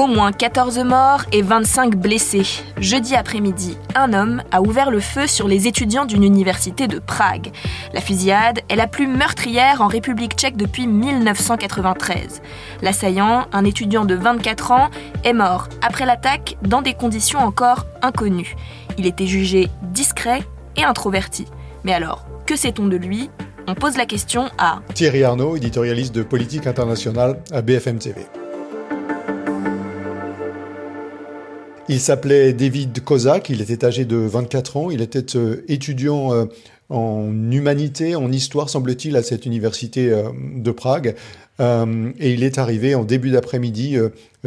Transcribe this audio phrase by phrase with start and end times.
[0.00, 2.62] Au moins 14 morts et 25 blessés.
[2.78, 7.52] Jeudi après-midi, un homme a ouvert le feu sur les étudiants d'une université de Prague.
[7.92, 12.40] La fusillade est la plus meurtrière en République tchèque depuis 1993.
[12.80, 14.88] L'assaillant, un étudiant de 24 ans,
[15.22, 18.56] est mort après l'attaque dans des conditions encore inconnues.
[18.96, 20.40] Il était jugé discret
[20.78, 21.44] et introverti.
[21.84, 23.28] Mais alors, que sait-on de lui?
[23.66, 28.22] On pose la question à Thierry Arnaud, éditorialiste de politique internationale à BFM TV.
[31.90, 36.44] Il s'appelait David Kozak, il était âgé de 24 ans, il était euh, étudiant euh,
[36.90, 40.24] en humanité, en histoire, semble-t-il, à cette université euh,
[40.56, 41.14] de Prague.
[41.60, 43.98] et il est arrivé en début d'après-midi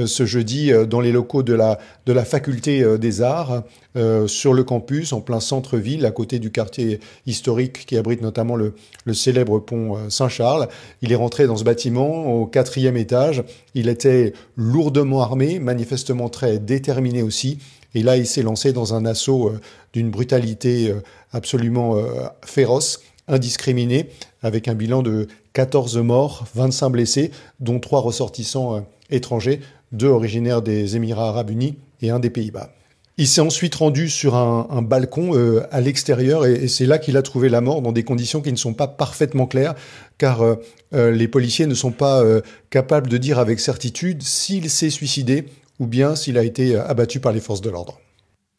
[0.04, 3.62] ce jeudi dans les locaux de la, de la faculté des arts
[3.96, 8.56] euh, sur le campus, en plein centre-ville, à côté du quartier historique qui abrite notamment
[8.56, 8.74] le,
[9.14, 10.68] célèbre pont euh, Saint-Charles.
[11.04, 13.44] Il est rentré dans ce bâtiment au quatrième étage.
[13.76, 17.60] Il était lourdement armé, manifestement très déterminé aussi.
[17.96, 19.60] Et là, il s'est lancé dans un assaut euh,
[19.94, 20.94] d'une brutalité
[21.32, 21.98] absolument
[22.44, 24.10] féroce, indiscriminée,
[24.42, 30.96] avec un bilan de 14 morts, 25 blessés, dont trois ressortissants étrangers, deux originaires des
[30.96, 32.70] Émirats arabes unis et un des Pays-Bas.
[33.18, 37.22] Il s'est ensuite rendu sur un, balcon euh, à l'extérieur et, c'est là qu'il a
[37.22, 39.76] trouvé la mort dans des conditions qui ne sont pas parfaitement claires
[40.18, 40.56] car euh,
[40.96, 42.24] euh, les policiers ne sont pas
[42.72, 45.46] capables de dire avec certitude s'il s'est suicidé
[45.80, 48.00] ou bien s'il a été abattu par les forces de l'ordre.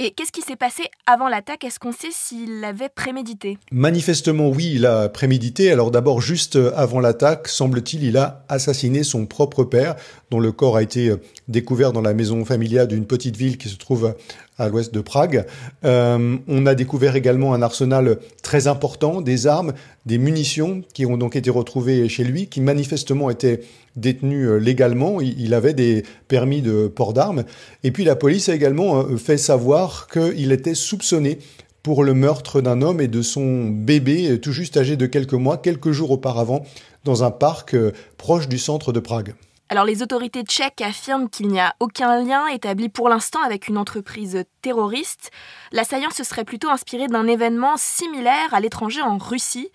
[0.01, 1.63] Et qu'est-ce qui s'est passé avant l'attaque?
[1.63, 3.59] Est-ce qu'on sait s'il l'avait prémédité?
[3.71, 5.71] Manifestement, oui, il a prémédité.
[5.71, 9.95] Alors d'abord, juste avant l'attaque, semble-t-il, il a assassiné son propre père,
[10.33, 11.15] dont le corps a été
[11.47, 14.17] découvert dans la maison familiale d'une petite ville qui se trouve
[14.59, 15.47] à l'ouest de Prague.
[15.85, 19.75] Euh, on a découvert également un arsenal très important, des armes,
[20.07, 23.61] des munitions qui ont donc été retrouvées chez lui, qui manifestement étaient
[23.97, 25.21] détenues euh, légalement.
[25.21, 27.45] Il avait des permis de port d'armes.
[27.83, 31.39] Et puis la police a également euh, fait savoir qu'il était soupçonné
[31.83, 35.59] pour le meurtre d'un homme et de son bébé tout juste âgé de quelques mois,
[35.59, 36.65] quelques jours auparavant,
[37.05, 37.77] dans un parc
[38.17, 39.35] proche du centre de Prague.
[39.71, 43.79] Alors les autorités tchèques affirment qu'il n'y a aucun lien établi pour l'instant avec une
[43.79, 45.31] entreprise terroriste.
[45.73, 49.71] L'assaillant se serait plutôt inspiré d'un événement similaire à l'étranger en Russie.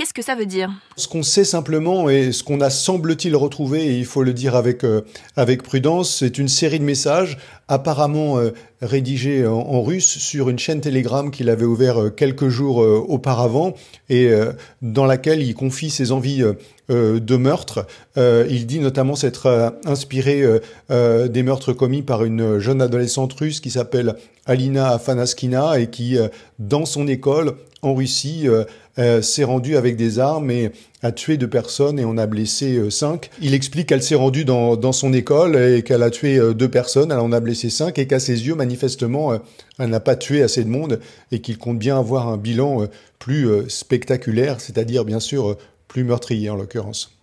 [0.00, 0.70] Qu'est-ce que ça veut dire?
[0.96, 4.56] Ce qu'on sait simplement et ce qu'on a semble-t-il retrouvé, et il faut le dire
[4.56, 5.02] avec, euh,
[5.36, 7.36] avec prudence, c'est une série de messages
[7.68, 12.78] apparemment euh, rédigés en, russe sur une chaîne Telegram qu'il avait ouvert euh, quelques jours
[12.78, 13.74] auparavant
[14.08, 14.30] et
[14.80, 16.42] dans laquelle il confie ses envies
[16.88, 17.86] de meurtre.
[18.16, 20.42] il dit notamment s'être inspiré
[20.88, 26.18] des meurtres commis par une jeune adolescente russe qui s'appelle Alina Afanaskina et qui,
[26.58, 28.48] dans son école en Russie,
[29.00, 32.76] euh, s'est rendue avec des armes et a tué deux personnes et on a blessé
[32.76, 33.30] euh, cinq.
[33.40, 37.10] Il explique qu'elle s'est rendue dans, son école et qu'elle a tué euh, deux personnes,
[37.10, 39.32] elle en a blessé cinq et qu'à ses yeux, manifestement,
[39.78, 41.00] elle n'a pas tué assez de monde
[41.32, 42.88] et qu'il compte bien avoir un bilan
[43.18, 45.56] plus spectaculaire, c'est-à-dire bien sûr
[45.88, 47.16] plus meurtrier en l'occurrence.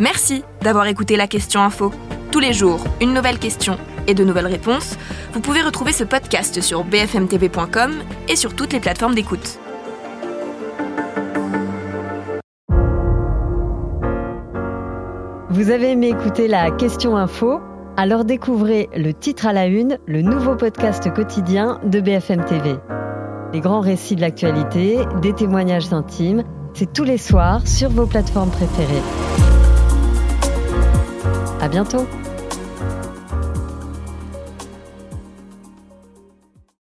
[0.00, 1.92] Merci d'avoir écouté la question info.
[2.32, 4.96] Tous les jours, une nouvelle question et de nouvelles réponses.
[5.32, 7.92] Vous pouvez retrouver ce podcast sur bfmtv.com
[8.28, 9.58] et sur toutes les plateformes d'écoute.
[15.50, 17.60] Vous avez aimé écouter la question info?
[17.96, 22.76] Alors découvrez le titre à la une, le nouveau podcast quotidien de BFM TV.
[23.52, 26.42] Les grands récits de l'actualité, des témoignages intimes,
[26.72, 29.02] c'est tous les soirs sur vos plateformes préférées.
[31.60, 32.06] À bientôt